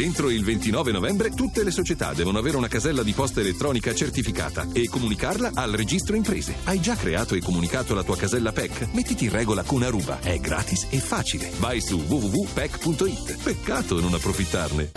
Entro 0.00 0.30
il 0.30 0.42
29 0.42 0.92
novembre 0.92 1.28
tutte 1.28 1.62
le 1.62 1.70
società 1.70 2.14
devono 2.14 2.38
avere 2.38 2.56
una 2.56 2.68
casella 2.68 3.02
di 3.02 3.12
posta 3.12 3.40
elettronica 3.40 3.92
certificata 3.92 4.66
e 4.72 4.88
comunicarla 4.88 5.50
al 5.52 5.72
registro 5.72 6.16
imprese. 6.16 6.54
Hai 6.64 6.80
già 6.80 6.96
creato 6.96 7.34
e 7.34 7.42
comunicato 7.42 7.94
la 7.94 8.02
tua 8.02 8.16
casella 8.16 8.50
PEC? 8.50 8.94
Mettiti 8.94 9.24
in 9.24 9.30
regola 9.30 9.62
con 9.62 9.82
Aruba. 9.82 10.20
È 10.20 10.38
gratis 10.38 10.86
e 10.88 11.00
facile. 11.00 11.50
Vai 11.58 11.82
su 11.82 11.98
www.pec.it. 11.98 13.42
Peccato 13.42 14.00
non 14.00 14.14
approfittarne. 14.14 14.92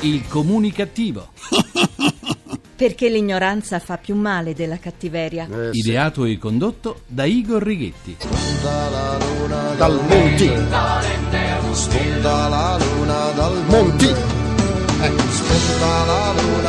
Il 0.00 0.26
comunicativo. 0.26 1.32
Perché 2.74 3.10
l'ignoranza 3.10 3.80
fa 3.80 3.98
più 3.98 4.14
male 4.14 4.54
della 4.54 4.78
cattiveria. 4.78 5.46
Eh, 5.46 5.72
sì. 5.74 5.80
Ideato 5.80 6.24
e 6.24 6.38
condotto 6.38 7.02
da 7.06 7.26
Igor 7.26 7.62
Righetti. 7.62 8.16
Dal 9.76 10.00
Monti. 10.08 11.49
Spunta 11.72 12.48
la 12.48 12.76
luna 12.78 13.30
dal 13.36 13.54
Monti. 13.68 14.08
Eh, 14.08 15.12
spunta 15.30 16.04
la 16.04 16.32
luna 16.32 16.59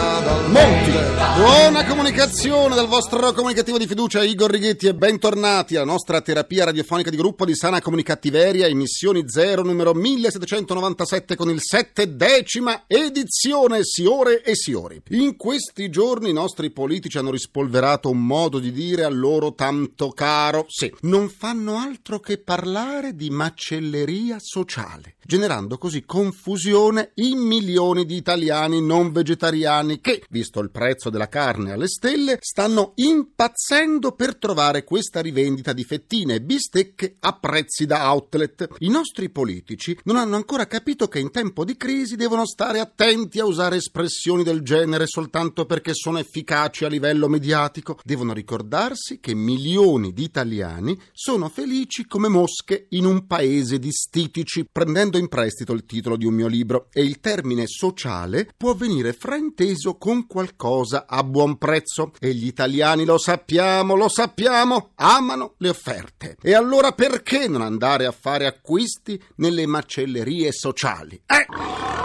Monti. 0.48 0.91
Buona 1.34 1.86
comunicazione 1.86 2.76
dal 2.76 2.88
vostro 2.88 3.31
comunicativo 3.31 3.77
di 3.77 3.88
fiducia 3.88 4.22
Igor 4.22 4.52
Righetti 4.52 4.88
e 4.88 4.94
bentornati 4.94 5.76
alla 5.76 5.86
nostra 5.86 6.20
terapia 6.20 6.66
radiofonica 6.66 7.09
di 7.09 7.16
gruppo 7.16 7.45
di 7.45 7.55
sana 7.55 7.81
comunicattiveria, 7.81 8.67
emissioni 8.67 9.23
0 9.26 9.64
numero 9.64 9.94
1797 9.94 11.36
con 11.36 11.50
il 11.50 11.62
settedecima 11.62 12.84
edizione 12.86 13.80
Siore 13.84 14.44
e 14.44 14.55
Siori. 14.55 15.02
In 15.12 15.38
questi 15.38 15.90
giorni 15.90 16.30
i 16.30 16.34
nostri 16.34 16.70
politici 16.70 17.17
hanno 17.17 17.31
rispolverato 17.31 18.09
un 18.09 18.26
modo 18.26 18.59
di 18.59 18.72
dire 18.72 19.05
a 19.05 19.09
loro 19.09 19.53
tanto 19.53 20.09
caro. 20.09 20.66
Sì, 20.67 20.94
non 21.02 21.30
fanno 21.30 21.78
altro 21.78 22.20
che 22.20 22.39
parlare 22.39 23.16
di 23.16 23.30
macelleria 23.30 24.36
sociale, 24.39 25.16
generando 25.26 25.78
così 25.78 26.03
confusione 26.03 27.12
in 27.16 27.39
milioni 27.39 28.05
di 28.05 28.17
italiani 28.17 28.81
non 28.81 29.12
vegetariani 29.14 30.02
che, 30.02 30.23
visto 30.31 30.61
il 30.61 30.72
prezzo 30.72 31.09
della 31.09 31.28
carne 31.28 31.73
alle 31.73 31.88
stelle, 31.88 32.38
stanno 32.39 32.94
impazzendo 32.95 34.14
per 34.14 34.38
trovare 34.38 34.83
questa 34.83 35.19
rivendita 35.19 35.73
di 35.73 35.83
fettine 35.83 36.36
e 36.36 36.42
bistecche 36.42 37.17
a 37.19 37.33
prezzi 37.33 37.86
da 37.86 38.09
outlet. 38.09 38.67
I 38.80 38.89
nostri 38.89 39.30
politici 39.30 39.97
non 40.06 40.16
hanno 40.16 40.38
ancora 40.38 40.66
capito 40.66 41.08
che 41.08 41.19
in 41.19 41.31
tempo 41.31 41.66
di 41.66 41.75
crisi 41.75 42.16
devono 42.16 42.45
stare 42.45 42.80
attenti 42.80 43.39
a 43.39 43.45
usare 43.45 43.75
espressioni 43.75 44.44
del 44.44 44.61
genere 44.61 45.06
soltanto 45.06 45.66
perché 45.66 45.94
sono 45.94 46.17
efficaci 46.17 46.86
a 46.86 46.88
livello 46.88 47.28
mediatico. 47.28 48.00
Devono 48.03 48.34
ricordarsi 48.34 49.19
che 49.19 49.36
milioni 49.36 50.13
di 50.13 50.23
italiani 50.23 50.97
sono 51.11 51.50
felici 51.50 52.06
come 52.06 52.30
mosche 52.30 52.88
in 52.89 53.06
un 53.06 53.28
paese 53.28 53.80
di 53.80 53.91
stitici, 53.91 54.66
prendendo 54.72 55.17
in 55.17 55.28
prestito 55.28 55.73
il 55.73 55.86
titolo 55.86 56.16
di 56.16 56.25
un 56.25 56.34
mio 56.34 56.47
libro. 56.47 56.88
E 56.94 57.03
il 57.03 57.19
termine 57.19 57.67
sociale 57.67 58.50
può 58.56 58.73
venire 58.73 59.13
frainteso 59.13 59.97
con 59.97 60.11
qualcosa 60.28 61.06
a 61.08 61.23
buon 61.23 61.58
prezzo. 61.58 62.12
E 62.20 62.34
gli 62.34 62.45
italiani 62.45 63.06
lo 63.06 63.17
sappiamo, 63.17 63.95
lo 63.95 64.09
sappiamo, 64.09 64.92
amano 64.95 65.53
le 65.58 65.70
offerte. 65.70 66.38
E 66.42 66.53
allora 66.53 66.92
perché 66.92 67.48
non 67.48 67.62
andare 67.62 68.06
a 68.06 68.12
fare 68.12 68.45
acquisti 68.45 69.22
nelle 69.36 69.66
macellerie 69.66 70.52
sociali? 70.52 71.22
Eh! 71.26 72.00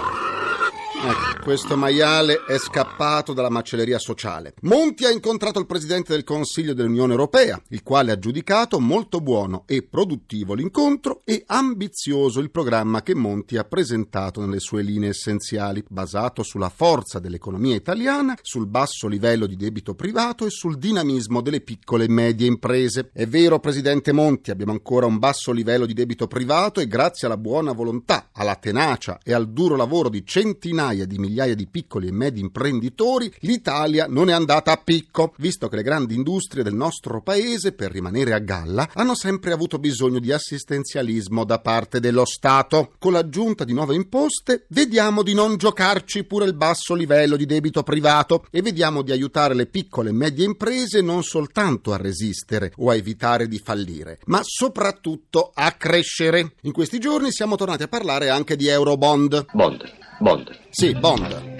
Ecco, 0.98 1.42
questo 1.42 1.76
maiale 1.76 2.44
è 2.46 2.58
scappato 2.58 3.34
dalla 3.34 3.50
macelleria 3.50 3.98
sociale. 3.98 4.54
Monti 4.62 5.04
ha 5.04 5.10
incontrato 5.10 5.60
il 5.60 5.66
presidente 5.66 6.12
del 6.12 6.24
Consiglio 6.24 6.72
dell'Unione 6.72 7.12
Europea, 7.12 7.60
il 7.68 7.82
quale 7.82 8.12
ha 8.12 8.18
giudicato 8.18 8.80
molto 8.80 9.20
buono 9.20 9.64
e 9.66 9.82
produttivo 9.82 10.54
l'incontro 10.54 11.20
e 11.24 11.44
ambizioso 11.46 12.40
il 12.40 12.50
programma 12.50 13.02
che 13.02 13.14
Monti 13.14 13.58
ha 13.58 13.64
presentato 13.64 14.40
nelle 14.40 14.58
sue 14.58 14.82
linee 14.82 15.10
essenziali, 15.10 15.84
basato 15.86 16.42
sulla 16.42 16.70
forza 16.70 17.18
dell'economia 17.18 17.74
italiana, 17.74 18.36
sul 18.40 18.66
basso 18.66 19.06
livello 19.06 19.46
di 19.46 19.56
debito 19.56 19.94
privato 19.94 20.46
e 20.46 20.50
sul 20.50 20.78
dinamismo 20.78 21.42
delle 21.42 21.60
piccole 21.60 22.04
e 22.04 22.10
medie 22.10 22.48
imprese. 22.48 23.10
È 23.12 23.26
vero, 23.26 23.60
presidente 23.60 24.12
Monti, 24.12 24.50
abbiamo 24.50 24.72
ancora 24.72 25.06
un 25.06 25.18
basso 25.18 25.52
livello 25.52 25.84
di 25.84 25.94
debito 25.94 26.26
privato 26.26 26.80
e 26.80 26.88
grazie 26.88 27.26
alla 27.26 27.36
buona 27.36 27.72
volontà, 27.72 28.30
alla 28.32 28.56
tenacia 28.56 29.20
e 29.22 29.34
al 29.34 29.50
duro 29.50 29.76
lavoro 29.76 30.08
di 30.08 30.24
centinaia 30.24 30.85
di 30.94 31.18
migliaia 31.18 31.54
di 31.54 31.66
piccoli 31.66 32.08
e 32.08 32.12
medi 32.12 32.40
imprenditori, 32.40 33.32
l'Italia 33.40 34.06
non 34.08 34.28
è 34.28 34.32
andata 34.32 34.72
a 34.72 34.76
picco, 34.76 35.34
visto 35.38 35.68
che 35.68 35.76
le 35.76 35.82
grandi 35.82 36.14
industrie 36.14 36.62
del 36.62 36.74
nostro 36.74 37.20
paese, 37.22 37.72
per 37.72 37.90
rimanere 37.90 38.32
a 38.32 38.38
galla, 38.38 38.88
hanno 38.94 39.14
sempre 39.14 39.52
avuto 39.52 39.78
bisogno 39.78 40.18
di 40.18 40.32
assistenzialismo 40.32 41.44
da 41.44 41.58
parte 41.58 42.00
dello 42.00 42.24
Stato. 42.24 42.92
Con 42.98 43.12
l'aggiunta 43.12 43.64
di 43.64 43.72
nuove 43.72 43.94
imposte, 43.94 44.66
vediamo 44.68 45.22
di 45.22 45.34
non 45.34 45.56
giocarci 45.56 46.24
pure 46.24 46.46
il 46.46 46.54
basso 46.54 46.94
livello 46.94 47.36
di 47.36 47.46
debito 47.46 47.82
privato 47.82 48.46
e 48.50 48.62
vediamo 48.62 49.02
di 49.02 49.12
aiutare 49.12 49.54
le 49.54 49.66
piccole 49.66 50.10
e 50.10 50.12
medie 50.12 50.44
imprese 50.44 51.00
non 51.00 51.22
soltanto 51.22 51.92
a 51.92 51.96
resistere 51.96 52.72
o 52.76 52.90
a 52.90 52.94
evitare 52.94 53.48
di 53.48 53.58
fallire, 53.58 54.20
ma 54.26 54.40
soprattutto 54.42 55.50
a 55.54 55.72
crescere. 55.72 56.54
In 56.62 56.72
questi 56.72 56.98
giorni 56.98 57.32
siamo 57.32 57.56
tornati 57.56 57.82
a 57.82 57.88
parlare 57.88 58.28
anche 58.28 58.56
di 58.56 58.68
Eurobond. 58.68 59.46
Bond, 59.52 60.05
Bond, 60.18 60.50
Sì, 60.70 60.94
bond. 60.94 61.54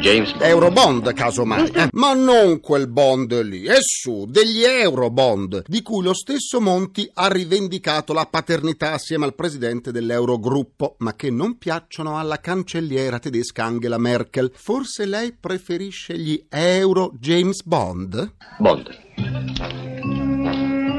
James 0.00 0.30
Bond. 0.32 0.42
Eurobond, 0.42 1.12
casomai. 1.14 1.70
eh. 1.70 1.88
Ma 1.92 2.12
non 2.14 2.60
quel 2.60 2.86
bond 2.86 3.40
lì, 3.42 3.64
è 3.64 3.78
su, 3.80 4.26
degli 4.28 4.62
Eurobond, 4.62 5.64
di 5.66 5.82
cui 5.82 6.02
lo 6.02 6.12
stesso 6.14 6.60
Monti 6.60 7.08
ha 7.14 7.28
rivendicato 7.28 8.12
la 8.12 8.26
paternità 8.26 8.92
assieme 8.92 9.24
al 9.24 9.34
presidente 9.34 9.90
dell'Eurogruppo, 9.92 10.96
ma 10.98 11.14
che 11.14 11.30
non 11.30 11.56
piacciono 11.56 12.18
alla 12.18 12.40
cancelliera 12.40 13.18
tedesca 13.18 13.64
Angela 13.64 13.98
Merkel. 13.98 14.50
Forse 14.54 15.06
lei 15.06 15.32
preferisce 15.32 16.16
gli 16.18 16.44
Euro 16.50 17.12
James 17.18 17.62
Bond? 17.62 18.32
Bond. 18.58 19.85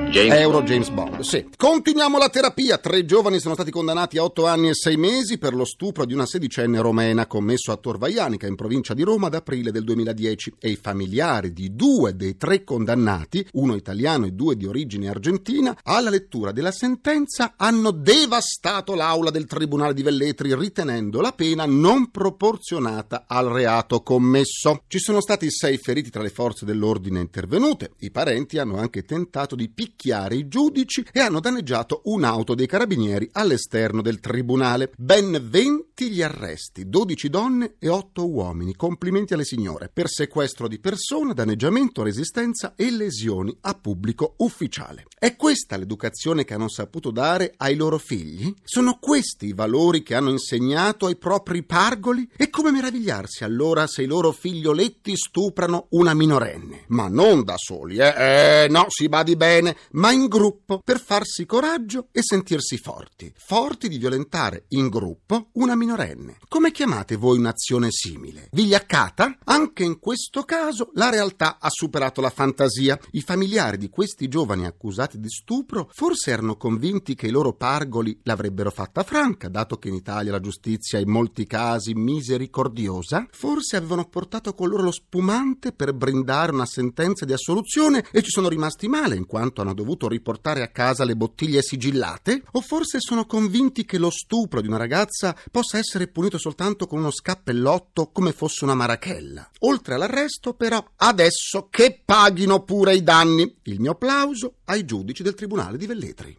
James 0.09 0.39
Euro 0.39 0.63
James 0.63 0.89
Bond, 0.89 1.19
sì. 1.19 1.45
Continuiamo 1.55 2.17
la 2.17 2.29
terapia. 2.29 2.77
Tre 2.77 3.03
giovani 3.03 3.39
sono 3.39 3.55
stati 3.55 3.71
condannati 3.71 4.17
a 4.17 4.23
otto 4.23 4.47
anni 4.47 4.69
e 4.69 4.73
sei 4.73 4.95
mesi 4.95 5.37
per 5.37 5.53
lo 5.53 5.65
stupro 5.65 6.05
di 6.05 6.13
una 6.13 6.25
sedicenne 6.25 6.79
romena 6.79 7.27
commesso 7.27 7.73
a 7.73 7.75
Torvaianica, 7.75 8.47
in 8.47 8.55
provincia 8.55 8.93
di 8.93 9.03
Roma, 9.03 9.27
ad 9.27 9.35
aprile 9.35 9.69
del 9.69 9.83
2010. 9.83 10.53
E 10.59 10.69
i 10.69 10.75
familiari 10.77 11.51
di 11.51 11.75
due 11.75 12.15
dei 12.15 12.37
tre 12.37 12.63
condannati, 12.63 13.45
uno 13.53 13.75
italiano 13.75 14.25
e 14.25 14.31
due 14.31 14.55
di 14.55 14.65
origine 14.65 15.09
argentina, 15.09 15.77
alla 15.83 16.09
lettura 16.09 16.53
della 16.53 16.71
sentenza 16.71 17.53
hanno 17.57 17.91
devastato 17.91 18.95
l'aula 18.95 19.29
del 19.29 19.45
Tribunale 19.45 19.93
di 19.93 20.03
Velletri, 20.03 20.55
ritenendo 20.55 21.19
la 21.19 21.33
pena 21.33 21.65
non 21.65 22.11
proporzionata 22.11 23.25
al 23.27 23.47
reato 23.49 24.01
commesso. 24.01 24.83
Ci 24.87 24.99
sono 24.99 25.19
stati 25.19 25.51
sei 25.51 25.77
feriti 25.77 26.09
tra 26.09 26.23
le 26.23 26.29
forze 26.29 26.65
dell'ordine 26.65 27.19
intervenute. 27.19 27.91
I 27.99 28.09
parenti 28.09 28.57
hanno 28.57 28.77
anche 28.77 29.03
tentato 29.03 29.55
di 29.55 29.67
picchiare 29.67 29.95
i 30.05 30.47
giudici 30.47 31.05
e 31.11 31.19
hanno 31.19 31.39
danneggiato 31.39 32.01
un'auto 32.05 32.55
dei 32.55 32.67
carabinieri 32.67 33.29
all'esterno 33.33 34.01
del 34.01 34.19
tribunale. 34.19 34.91
Ben 34.95 35.39
20 35.49 36.09
gli 36.09 36.21
arresti, 36.21 36.87
12 36.87 37.29
donne 37.29 37.75
e 37.79 37.89
8 37.89 38.29
uomini. 38.29 38.75
Complimenti 38.75 39.33
alle 39.33 39.43
signore 39.43 39.89
per 39.91 40.07
sequestro 40.07 40.67
di 40.67 40.79
persona, 40.79 41.33
danneggiamento, 41.33 42.03
resistenza 42.03 42.73
e 42.75 42.91
lesioni 42.91 43.55
a 43.61 43.73
pubblico 43.73 44.35
ufficiale. 44.37 45.05
È 45.17 45.35
questa 45.35 45.77
l'educazione 45.77 46.45
che 46.45 46.53
hanno 46.53 46.69
saputo 46.69 47.11
dare 47.11 47.53
ai 47.57 47.75
loro 47.75 47.97
figli? 47.97 48.53
Sono 48.63 48.97
questi 48.99 49.47
i 49.47 49.53
valori 49.53 50.03
che 50.03 50.15
hanno 50.15 50.29
insegnato 50.29 51.07
ai 51.07 51.15
propri 51.15 51.63
pargoli? 51.63 52.29
E 52.37 52.49
come 52.49 52.71
meravigliarsi 52.71 53.43
allora 53.43 53.87
se 53.87 54.03
i 54.03 54.05
loro 54.05 54.31
figlioletti 54.31 55.15
stuprano 55.15 55.87
una 55.91 56.13
minorenne? 56.13 56.83
Ma 56.87 57.07
non 57.07 57.43
da 57.43 57.55
soli, 57.57 57.97
eh? 57.97 58.63
Eh, 58.63 58.67
no, 58.69 58.85
si 58.89 59.09
badi 59.09 59.35
bene, 59.35 59.75
ma 59.91 60.11
in 60.11 60.27
gruppo, 60.27 60.81
per 60.83 60.99
farsi 61.01 61.45
coraggio 61.45 62.07
e 62.11 62.21
sentirsi 62.21 62.77
forti. 62.77 63.31
Forti 63.35 63.87
di 63.87 63.97
violentare 63.97 64.65
in 64.69 64.89
gruppo 64.89 65.49
una 65.53 65.75
minorenne. 65.75 66.37
Come 66.47 66.71
chiamate 66.71 67.15
voi 67.15 67.37
un'azione 67.37 67.87
simile? 67.91 68.49
Vigliaccata? 68.51 69.39
Anche 69.45 69.83
in 69.83 69.99
questo 69.99 70.43
caso 70.43 70.89
la 70.93 71.09
realtà 71.09 71.57
ha 71.59 71.69
superato 71.69 72.21
la 72.21 72.29
fantasia. 72.29 72.99
I 73.11 73.21
familiari 73.21 73.77
di 73.77 73.89
questi 73.89 74.27
giovani 74.27 74.65
accusati 74.65 75.19
di 75.19 75.29
stupro 75.29 75.89
forse 75.93 76.31
erano 76.31 76.57
convinti 76.57 77.15
che 77.15 77.27
i 77.27 77.31
loro 77.31 77.53
pargoli 77.53 78.19
l'avrebbero 78.23 78.71
fatta 78.71 79.03
franca, 79.03 79.49
dato 79.49 79.77
che 79.77 79.89
in 79.89 79.95
Italia 79.95 80.31
la 80.31 80.39
giustizia 80.39 80.99
è 80.99 81.01
in 81.01 81.09
molti 81.09 81.45
casi 81.45 81.93
misericordiosa. 81.93 83.27
Forse 83.31 83.77
avevano 83.77 84.05
portato 84.05 84.53
con 84.53 84.69
loro 84.69 84.83
lo 84.83 84.91
spumante 84.91 85.71
per 85.71 85.93
brindare 85.93 86.51
una 86.51 86.65
sentenza 86.65 87.25
di 87.25 87.33
assoluzione 87.33 88.05
e 88.11 88.21
ci 88.21 88.29
sono 88.29 88.49
rimasti 88.49 88.87
male 88.87 89.15
in 89.15 89.25
quanto 89.25 89.61
hanno 89.61 89.73
dovuto 89.87 90.09
riportare 90.09 90.61
a 90.63 90.67
casa 90.67 91.05
le 91.05 91.15
bottiglie 91.15 91.61
sigillate? 91.61 92.43
O 92.51 92.61
forse 92.61 92.99
sono 92.99 93.25
convinti 93.25 93.85
che 93.85 93.97
lo 93.97 94.09
stupro 94.09 94.59
di 94.59 94.67
una 94.67 94.75
ragazza 94.75 95.33
possa 95.49 95.77
essere 95.77 96.07
punito 96.07 96.37
soltanto 96.37 96.87
con 96.87 96.99
uno 96.99 97.09
scappellotto 97.09 98.11
come 98.11 98.33
fosse 98.33 98.65
una 98.65 98.75
marachella? 98.75 99.49
Oltre 99.59 99.93
all'arresto, 99.93 100.53
però, 100.53 100.83
adesso 100.97 101.69
che 101.69 102.01
paghino 102.03 102.63
pure 102.63 102.95
i 102.95 103.03
danni. 103.03 103.55
Il 103.63 103.79
mio 103.79 103.91
applauso 103.91 104.55
ai 104.65 104.83
giudici 104.83 105.23
del 105.23 105.35
Tribunale 105.35 105.77
di 105.77 105.85
Velletri. 105.85 106.37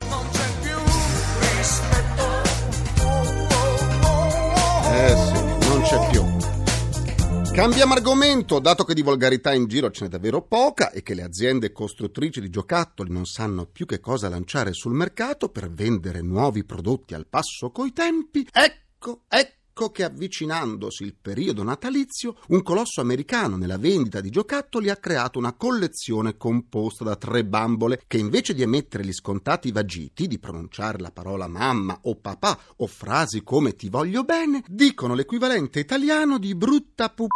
Cambiamo 7.59 7.95
argomento, 7.95 8.61
dato 8.61 8.85
che 8.85 8.95
di 8.95 9.03
volgarità 9.03 9.53
in 9.53 9.67
giro 9.67 9.91
ce 9.91 10.05
n'è 10.05 10.11
davvero 10.11 10.43
poca 10.43 10.93
e 10.93 11.03
che 11.03 11.15
le 11.15 11.25
aziende 11.25 11.73
costruttrici 11.73 12.41
di 12.41 12.51
giocattoli 12.51 13.11
non 13.11 13.25
sanno 13.25 13.67
più 13.67 13.85
che 13.85 13.99
cosa 13.99 14.29
lanciare 14.29 14.73
sul 14.73 14.93
mercato 14.93 15.49
per 15.49 15.69
vendere 15.69 16.23
nuovi 16.23 16.63
prodotti 16.63 17.15
al 17.15 17.27
passo 17.27 17.73
coi 17.73 17.93
tempi, 17.93 18.47
ecco, 18.53 19.23
ecco 19.27 19.91
che 19.91 20.05
avvicinandosi 20.05 21.03
il 21.03 21.17
periodo 21.21 21.65
natalizio, 21.65 22.37
un 22.51 22.63
colosso 22.63 23.01
americano 23.01 23.57
nella 23.57 23.77
vendita 23.77 24.21
di 24.21 24.31
giocattoli 24.31 24.89
ha 24.89 24.97
creato 24.97 25.41
una 25.41 25.55
collezione 25.55 26.37
composta 26.37 27.03
da 27.03 27.17
tre 27.17 27.45
bambole 27.45 28.03
che 28.07 28.19
invece 28.19 28.55
di 28.55 28.63
emettere 28.63 29.05
gli 29.05 29.13
scontati 29.13 29.73
vagiti, 29.73 30.29
di 30.29 30.39
pronunciare 30.39 30.99
la 30.99 31.11
parola 31.11 31.49
mamma 31.49 31.99
o 32.03 32.15
papà 32.15 32.57
o 32.77 32.87
frasi 32.87 33.43
come 33.43 33.75
ti 33.75 33.89
voglio 33.89 34.23
bene, 34.23 34.63
dicono 34.69 35.15
l'equivalente 35.15 35.81
italiano 35.81 36.39
di 36.39 36.55
brutta 36.55 37.09
pu... 37.11 37.27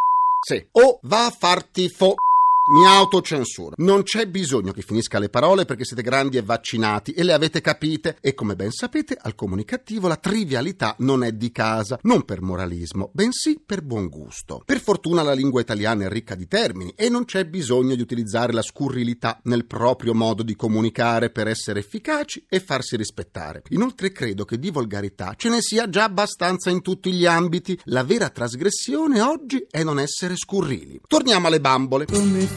Sì. 0.44 0.66
O 0.72 0.98
va 1.02 1.26
a 1.26 1.30
farti 1.30 1.88
fo... 1.88 2.14
Mi 2.64 2.86
autocensuro. 2.86 3.74
Non 3.78 4.04
c'è 4.04 4.28
bisogno 4.28 4.70
che 4.70 4.82
finisca 4.82 5.18
le 5.18 5.28
parole 5.28 5.64
perché 5.64 5.84
siete 5.84 6.02
grandi 6.02 6.36
e 6.36 6.42
vaccinati 6.42 7.10
e 7.10 7.24
le 7.24 7.32
avete 7.32 7.60
capite. 7.60 8.18
E 8.20 8.34
come 8.34 8.54
ben 8.54 8.70
sapete, 8.70 9.18
al 9.20 9.34
comunicativo 9.34 10.06
la 10.06 10.16
trivialità 10.16 10.94
non 10.98 11.24
è 11.24 11.32
di 11.32 11.50
casa, 11.50 11.98
non 12.02 12.24
per 12.24 12.40
moralismo, 12.40 13.10
bensì 13.12 13.60
per 13.64 13.82
buon 13.82 14.08
gusto. 14.08 14.62
Per 14.64 14.80
fortuna 14.80 15.22
la 15.22 15.32
lingua 15.32 15.60
italiana 15.60 16.04
è 16.04 16.08
ricca 16.08 16.36
di 16.36 16.46
termini 16.46 16.92
e 16.94 17.08
non 17.08 17.24
c'è 17.24 17.46
bisogno 17.46 17.96
di 17.96 18.00
utilizzare 18.00 18.52
la 18.52 18.62
scurrilità 18.62 19.40
nel 19.44 19.66
proprio 19.66 20.14
modo 20.14 20.44
di 20.44 20.54
comunicare 20.54 21.30
per 21.30 21.48
essere 21.48 21.80
efficaci 21.80 22.44
e 22.48 22.60
farsi 22.60 22.94
rispettare. 22.96 23.62
Inoltre 23.70 24.12
credo 24.12 24.44
che 24.44 24.60
di 24.60 24.70
volgarità 24.70 25.34
ce 25.36 25.48
ne 25.48 25.60
sia 25.60 25.88
già 25.88 26.04
abbastanza 26.04 26.70
in 26.70 26.80
tutti 26.80 27.12
gli 27.12 27.26
ambiti. 27.26 27.76
La 27.86 28.04
vera 28.04 28.28
trasgressione 28.28 29.20
oggi 29.20 29.66
è 29.68 29.82
non 29.82 29.98
essere 29.98 30.36
scurrili. 30.36 31.00
Torniamo 31.08 31.48
alle 31.48 31.60
bambole 31.60 32.06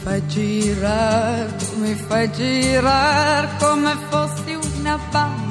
fai 0.02 0.26
girare, 0.26 1.56
mi 1.80 1.94
fai 1.94 2.30
girare 2.32 3.48
come 3.58 3.94
fossi 4.08 4.58
una 4.78 4.98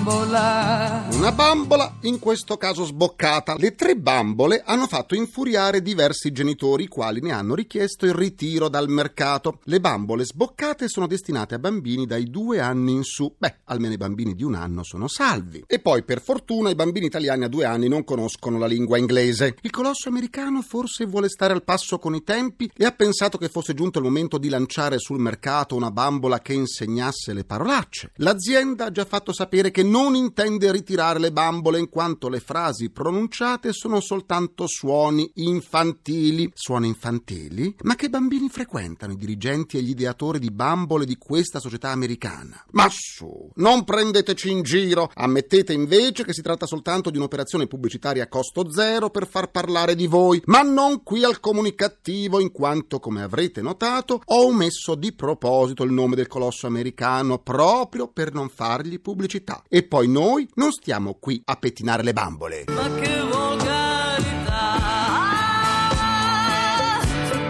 bambola. 0.06 1.08
Una 1.14 1.32
bambola, 1.32 1.96
in 2.02 2.20
questo 2.20 2.58
caso 2.58 2.86
sboccata. 2.86 3.56
Le 3.58 3.74
tre 3.74 3.96
bambole 3.96 4.62
hanno 4.64 4.86
fatto 4.86 5.16
infuriare 5.16 5.82
diversi 5.82 6.32
genitori, 6.32 6.84
i 6.84 6.88
quali 6.88 7.22
ne 7.22 7.32
hanno 7.32 7.56
richiesto 7.56 8.06
il 8.06 8.14
ritiro 8.14 8.70
dal 8.70 8.88
mercato. 8.88 9.60
Le 9.64 9.80
bambole 9.80 10.24
sboccate 10.24 10.88
sono 10.88 11.08
destinate 11.08 11.56
a 11.56 11.60
bambini 11.60 12.06
dai 12.06 12.30
due 12.30 12.60
anni 12.60 12.92
in 12.92 13.04
su. 13.04 13.34
Beh, 13.36 13.62
almeno 13.66 13.94
i 13.94 13.98
bambini 13.98 14.36
di 14.36 14.44
un 14.44 14.54
anno 14.54 14.84
sono 14.84 15.08
salvi. 15.08 15.64
E 15.66 15.80
poi, 15.80 16.04
per 16.04 16.22
fortuna, 16.22 16.70
i 16.70 16.76
bambini 16.76 17.08
italiani 17.08 17.46
a 17.46 17.50
due 17.50 17.66
anni 17.66 17.88
non 17.88 18.04
conoscono 18.04 18.60
la 18.60 18.68
lingua 18.68 19.00
inglese. 19.00 19.56
Il 19.62 19.72
colosso 19.72 20.10
americano 20.10 20.62
forse 20.62 21.06
vuole 21.06 21.30
stare 21.30 21.54
al 21.54 21.64
passo 21.64 21.98
con 21.98 22.14
i 22.14 22.24
tempi 22.24 22.70
e 22.76 22.86
ha 22.86 22.92
pensato 22.92 23.40
che 23.40 23.50
fosse 23.50 23.74
giunto 23.74 23.98
il 23.98 24.06
momento 24.06 24.38
di 24.38 24.50
lanciare 24.50 25.00
sul 25.00 25.20
mercato 25.20 25.76
una 25.76 25.90
bambola 25.90 26.40
che 26.40 26.54
insegnasse 26.54 27.34
le 27.34 27.44
parolacce. 27.44 28.12
L'azienda 28.18 28.86
ha 28.86 28.92
già 28.92 29.06
fatto 29.06 29.34
sapere 29.34 29.72
che 29.72 29.82
non 29.82 29.95
intende 30.16 30.72
ritirare 30.72 31.20
le 31.20 31.32
bambole 31.32 31.80
in 31.80 31.88
quanto 31.88 32.28
le 32.28 32.42
frasi 32.42 32.90
pronunciate 32.90 33.72
sono 33.72 34.02
soltanto 34.02 34.68
suoni 34.68 35.32
infantili. 35.36 36.52
Suoni 36.54 36.88
infantili? 36.88 37.74
Ma 37.84 37.96
che 37.96 38.10
bambini 38.10 38.50
frequentano 38.50 39.14
i 39.14 39.16
dirigenti 39.16 39.78
e 39.78 39.82
gli 39.82 39.92
ideatori 39.92 40.40
di 40.40 40.52
bambole 40.52 41.06
di 41.06 41.16
questa 41.18 41.60
società 41.60 41.92
americana? 41.92 42.62
Ma 42.72 42.88
su, 42.90 43.50
non 43.56 43.86
prendeteci 43.86 44.52
in 44.52 44.64
giro, 44.64 45.10
ammettete 45.14 45.72
invece 45.72 46.26
che 46.26 46.34
si 46.34 46.42
tratta 46.42 46.66
soltanto 46.66 47.10
di 47.10 47.18
un'operazione 47.18 47.68
pubblicitaria 47.68 48.24
a 48.24 48.28
costo 48.28 48.70
zero 48.72 49.10
per 49.10 49.28
far 49.28 49.50
parlare 49.50 49.96
di 49.96 50.08
voi, 50.08 50.42
ma 50.46 50.62
non 50.62 51.04
qui 51.04 51.24
al 51.24 51.40
comunicativo 51.40 52.40
in 52.42 52.52
quanto, 52.52 53.00
come 53.00 53.22
avrete 53.22 53.62
notato, 53.62 54.22
ho 54.26 54.46
omesso 54.46 54.96
di 54.96 55.14
proposito 55.14 55.84
il 55.84 55.94
nome 55.94 56.16
del 56.16 56.28
colosso 56.28 56.68
americano 56.68 57.40
proprio 57.40 58.08
per 58.08 58.34
non 58.34 58.50
fargli 58.50 59.00
pubblicità. 59.00 59.64
E 59.70 59.84
poi 59.86 60.08
noi 60.08 60.48
non 60.56 60.72
stiamo 60.72 61.18
qui 61.20 61.42
a 61.46 61.56
pettinare 61.56 62.04
le 62.04 62.14
bambole. 62.14 62.66
Ma 62.68 62.94
che 62.96 63.22
volgarità! 63.22 64.64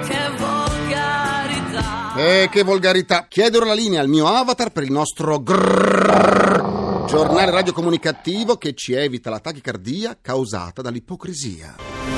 Che 0.06 0.30
volgarità! 0.38 2.16
Eh, 2.16 2.50
che 2.52 2.64
volgarità! 2.64 3.28
Chiedo 3.28 3.64
la 3.64 3.74
linea 3.74 4.02
al 4.02 4.08
mio 4.08 4.28
avatar 4.28 4.72
per 4.72 4.84
il 4.84 4.92
nostro 4.92 5.40
grrrr, 5.40 7.06
giornale 7.06 7.52
radiocomunicativo 7.52 8.58
che 8.58 8.74
ci 8.74 8.94
evita 8.94 9.30
la 9.30 9.40
tachicardia 9.40 10.18
causata 10.22 10.82
dall'ipocrisia. 10.82 12.15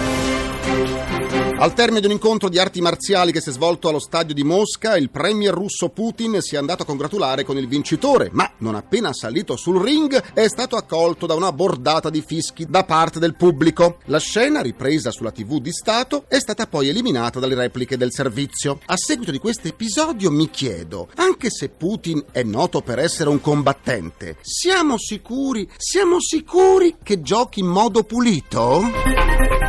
Al 1.60 1.74
termine 1.74 2.02
di 2.02 2.06
un 2.06 2.12
incontro 2.12 2.50
di 2.50 2.60
arti 2.60 2.82
marziali 2.82 3.32
che 3.32 3.42
si 3.42 3.50
è 3.50 3.52
svolto 3.52 3.90
allo 3.90 3.98
stadio 3.98 4.36
di 4.36 4.44
Mosca, 4.44 4.96
il 4.96 5.10
premier 5.10 5.52
russo 5.52 5.90
Putin 5.90 6.40
si 6.40 6.54
è 6.54 6.60
andato 6.60 6.84
a 6.84 6.86
congratulare 6.86 7.44
con 7.44 7.58
il 7.58 7.68
vincitore, 7.68 8.30
ma 8.32 8.52
non 8.60 8.76
appena 8.76 9.12
salito 9.12 9.56
sul 9.56 9.82
ring 9.82 10.16
è 10.34 10.48
stato 10.48 10.76
accolto 10.76 11.26
da 11.26 11.34
una 11.34 11.52
bordata 11.52 12.12
di 12.12 12.22
fischi 12.22 12.68
da 12.70 12.84
parte 12.84 13.18
del 13.18 13.36
pubblico. 13.36 13.98
La 14.06 14.20
scena, 14.20 14.62
ripresa 14.62 15.10
sulla 15.10 15.32
TV 15.32 15.60
di 15.60 15.72
Stato, 15.72 16.26
è 16.28 16.38
stata 16.38 16.68
poi 16.68 16.90
eliminata 16.90 17.40
dalle 17.40 17.56
repliche 17.56 17.98
del 17.98 18.14
servizio. 18.14 18.80
A 18.86 18.96
seguito 18.96 19.32
di 19.32 19.40
questo 19.40 19.68
episodio 19.68 20.30
mi 20.30 20.52
chiedo, 20.52 21.08
anche 21.16 21.50
se 21.50 21.70
Putin 21.70 22.24
è 22.32 22.44
noto 22.44 22.82
per 22.82 23.00
essere 23.00 23.32
un 23.32 23.42
combattente, 23.42 24.38
siamo 24.42 25.00
sicuri, 25.00 25.68
siamo 25.76 26.18
sicuri 26.20 26.98
che 27.02 27.20
giochi 27.22 27.62
in 27.62 27.68
modo 27.68 28.04
pulito? 28.04 28.84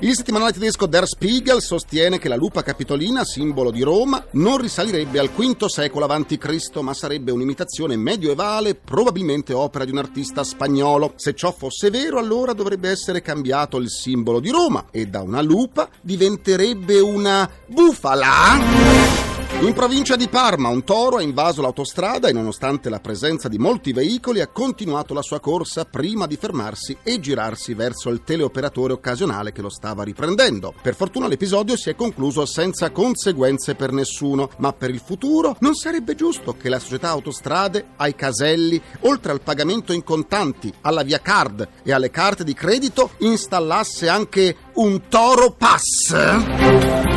Il 0.01 0.15
settimanale 0.15 0.53
tedesco 0.53 0.87
Der 0.87 1.07
Spiegel 1.09 1.61
sostiene 1.61 1.77
che 2.19 2.29
la 2.29 2.37
lupa 2.37 2.63
capitolina, 2.63 3.25
simbolo 3.25 3.71
di 3.71 3.83
Roma, 3.83 4.25
non 4.33 4.59
risalirebbe 4.59 5.19
al 5.19 5.31
V 5.31 5.67
secolo 5.67 6.07
a.C., 6.07 6.77
ma 6.81 6.95
sarebbe 6.95 7.31
un'imitazione 7.31 7.97
medioevale, 7.97 8.75
probabilmente 8.75 9.53
opera 9.53 9.85
di 9.85 9.91
un 9.91 9.99
artista 9.99 10.45
spagnolo. 10.45 11.13
Se 11.17 11.35
ciò 11.35 11.53
fosse 11.53 11.91
vero, 11.91 12.19
allora 12.19 12.53
dovrebbe 12.53 12.91
essere 12.91 13.23
cambiato 13.23 13.79
il 13.79 13.91
simbolo 13.91 14.41
di 14.41 14.51
Roma 14.51 14.87
e 14.91 15.07
da 15.07 15.21
una 15.21 15.41
lupa 15.41 15.89
diventerebbe 16.01 17.01
una 17.01 17.49
bufala. 17.67 19.18
In 19.61 19.73
provincia 19.73 20.15
di 20.15 20.29
Parma 20.29 20.69
un 20.69 20.85
toro 20.85 21.17
ha 21.17 21.23
invaso 21.23 21.63
l'autostrada 21.63 22.29
e 22.29 22.33
nonostante 22.33 22.89
la 22.89 23.01
presenza 23.01 23.49
di 23.49 23.59
molti 23.59 23.93
veicoli 23.93 24.41
ha 24.41 24.47
continuato 24.47 25.15
la 25.15 25.23
sua 25.23 25.41
corsa 25.41 25.85
prima 25.85 26.29
di 26.29 26.37
fermarsi 26.37 26.97
e 27.03 27.19
girarsi 27.19 27.75
verso 27.75 28.11
il 28.11 28.23
teleoperatore 28.23 28.93
occasionale 28.93 29.51
che 29.51 29.61
lo 29.61 29.69
stava 29.69 30.05
riprendendo. 30.05 30.73
Per 30.81 30.95
fortuna 30.95 31.27
l'episodio 31.27 31.77
si 31.77 31.91
è 31.91 31.97
concluso 31.97 32.47
senza 32.47 32.91
conseguenze 32.91 33.75
per 33.75 33.91
nessuno, 33.91 34.49
ma 34.59 34.73
per 34.73 34.91
il 34.91 35.03
futuro 35.05 35.57
non 35.59 35.75
sarebbe 35.75 36.15
giusto 36.15 36.57
che 36.57 36.69
la 36.69 36.79
società 36.79 37.09
autostrade 37.09 37.89
ai 37.97 38.15
caselli, 38.15 38.81
oltre 39.01 39.33
al 39.33 39.41
pagamento 39.41 39.93
in 39.93 40.05
contanti, 40.05 40.73
alla 40.83 41.03
via 41.03 41.19
card 41.19 41.69
e 41.83 41.93
alle 41.93 42.11
carte 42.11 42.45
di 42.45 42.55
credito, 42.55 43.11
installasse 43.19 44.09
anche 44.09 44.57
un 44.75 45.09
toro 45.09 45.51
pass? 45.51 47.08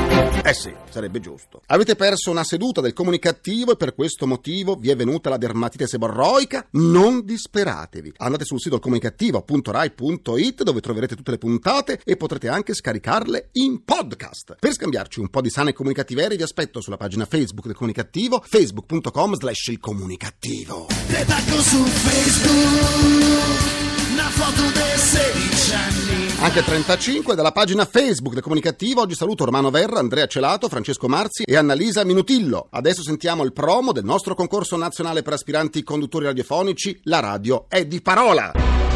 Eh 0.51 0.53
sì, 0.53 0.73
sarebbe 0.89 1.21
giusto. 1.21 1.61
Avete 1.67 1.95
perso 1.95 2.29
una 2.29 2.43
seduta 2.43 2.81
del 2.81 2.91
comunicativo 2.91 3.71
e 3.71 3.77
per 3.77 3.95
questo 3.95 4.27
motivo 4.27 4.75
vi 4.75 4.89
è 4.89 4.97
venuta 4.97 5.29
la 5.29 5.37
dermatite 5.37 5.87
seborroica? 5.87 6.67
Non 6.71 7.23
disperatevi. 7.23 8.15
Andate 8.17 8.43
sul 8.43 8.59
sito 8.59 8.77
comunicativo.rai.it 8.79 10.63
dove 10.63 10.81
troverete 10.81 11.15
tutte 11.15 11.31
le 11.31 11.37
puntate 11.37 12.01
e 12.03 12.17
potrete 12.17 12.49
anche 12.49 12.73
scaricarle 12.73 13.51
in 13.53 13.85
podcast. 13.85 14.57
Per 14.59 14.73
scambiarci 14.73 15.21
un 15.21 15.29
po' 15.29 15.39
di 15.39 15.49
sane 15.49 15.71
comunicativerie 15.71 16.35
vi 16.35 16.43
aspetto 16.43 16.81
sulla 16.81 16.97
pagina 16.97 17.23
Facebook 17.23 17.67
del 17.67 17.75
comunicativo 17.75 18.43
facebook.com 18.45 19.35
slash 19.35 19.67
il 19.67 19.79
comunicativo. 19.79 20.87
Te 21.07 21.25
su 21.61 21.81
Facebook 21.85 23.90
foto 24.31 24.61
dei 24.71 24.97
16 24.97 25.73
anni 25.73 26.21
anche 26.41 26.63
35 26.63 27.35
dalla 27.35 27.51
pagina 27.51 27.85
Facebook 27.85 28.33
del 28.33 28.41
Comunicativo. 28.41 29.01
Oggi 29.01 29.13
saluto 29.13 29.45
Romano 29.45 29.69
Verra, 29.69 29.99
Andrea 29.99 30.25
Celato, 30.25 30.69
Francesco 30.69 31.07
Marzi 31.07 31.43
e 31.43 31.55
Annalisa 31.55 32.03
Minutillo. 32.03 32.67
Adesso 32.71 33.03
sentiamo 33.03 33.43
il 33.43 33.53
promo 33.53 33.91
del 33.91 34.05
nostro 34.05 34.33
concorso 34.33 34.75
nazionale 34.75 35.21
per 35.21 35.33
aspiranti 35.33 35.83
conduttori 35.83 36.25
radiofonici. 36.25 36.99
La 37.03 37.19
radio 37.19 37.65
è 37.69 37.85
di 37.85 38.01
parola. 38.01 38.90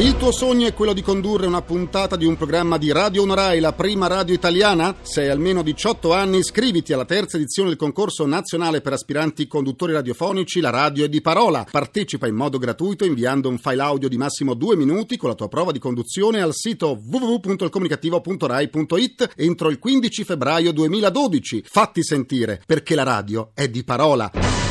Il 0.00 0.16
tuo 0.16 0.32
sogno 0.32 0.66
è 0.66 0.72
quello 0.72 0.94
di 0.94 1.02
condurre 1.02 1.46
una 1.46 1.60
puntata 1.60 2.16
di 2.16 2.24
un 2.24 2.34
programma 2.34 2.78
di 2.78 2.90
Radio 2.90 3.20
Onorai, 3.20 3.60
la 3.60 3.74
prima 3.74 4.06
radio 4.06 4.34
italiana? 4.34 4.96
Se 5.02 5.20
hai 5.20 5.28
almeno 5.28 5.62
18 5.62 6.14
anni, 6.14 6.38
iscriviti 6.38 6.94
alla 6.94 7.04
terza 7.04 7.36
edizione 7.36 7.68
del 7.68 7.76
concorso 7.76 8.24
nazionale 8.24 8.80
per 8.80 8.94
aspiranti 8.94 9.46
conduttori 9.46 9.92
radiofonici 9.92 10.60
La 10.60 10.70
radio 10.70 11.04
è 11.04 11.08
di 11.10 11.20
parola. 11.20 11.66
Partecipa 11.70 12.26
in 12.26 12.34
modo 12.34 12.56
gratuito 12.56 13.04
inviando 13.04 13.50
un 13.50 13.58
file 13.58 13.82
audio 13.82 14.08
di 14.08 14.16
massimo 14.16 14.54
due 14.54 14.74
minuti 14.74 15.18
con 15.18 15.28
la 15.28 15.34
tua 15.34 15.48
prova 15.48 15.70
di 15.70 15.78
conduzione 15.78 16.40
al 16.40 16.54
sito 16.54 16.98
www.ilcomunicativo.rai.it 16.98 19.32
entro 19.36 19.68
il 19.68 19.78
15 19.78 20.24
febbraio 20.24 20.72
2012. 20.72 21.64
Fatti 21.68 22.02
sentire, 22.02 22.62
perché 22.64 22.94
la 22.94 23.02
radio 23.02 23.50
è 23.52 23.68
di 23.68 23.84
parola. 23.84 24.69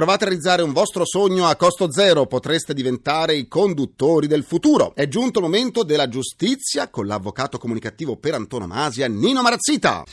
Provate 0.00 0.24
a 0.24 0.28
realizzare 0.28 0.62
un 0.62 0.72
vostro 0.72 1.04
sogno 1.04 1.44
a 1.44 1.56
costo 1.56 1.92
zero, 1.92 2.24
potreste 2.24 2.72
diventare 2.72 3.34
i 3.34 3.46
conduttori 3.46 4.26
del 4.26 4.44
futuro. 4.44 4.94
È 4.94 5.06
giunto 5.08 5.40
il 5.40 5.44
momento 5.44 5.84
della 5.84 6.08
giustizia 6.08 6.88
con 6.88 7.04
l'avvocato 7.04 7.58
comunicativo 7.58 8.16
per 8.16 8.32
antonomasia 8.32 9.06
Nino 9.08 9.42
Marazzita. 9.42 10.04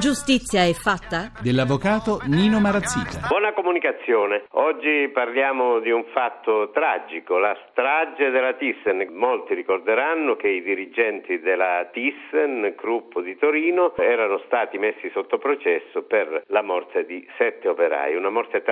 Giustizia 0.00 0.64
è 0.64 0.72
fatta? 0.72 1.30
Dell'avvocato 1.40 2.22
Nino 2.26 2.58
Marazzita. 2.58 3.28
Buona 3.28 3.52
comunicazione. 3.52 4.46
Oggi 4.58 5.08
parliamo 5.14 5.78
di 5.78 5.92
un 5.92 6.04
fatto 6.12 6.72
tragico, 6.74 7.38
la 7.38 7.54
strage 7.70 8.30
della 8.30 8.54
Thyssen. 8.54 9.14
Molti 9.14 9.54
ricorderanno 9.54 10.34
che 10.34 10.48
i 10.48 10.60
dirigenti 10.60 11.38
della 11.38 11.88
Thyssen, 11.92 12.74
gruppo 12.76 13.20
di 13.20 13.38
Torino, 13.38 13.94
erano 13.94 14.42
stati 14.46 14.76
messi 14.78 15.08
sotto 15.14 15.38
processo 15.38 16.02
per 16.02 16.42
la 16.48 16.62
morte 16.62 17.06
di 17.06 17.24
sette 17.38 17.68
operai. 17.68 18.16
Una 18.16 18.30
morte 18.30 18.58
tragica, 18.58 18.70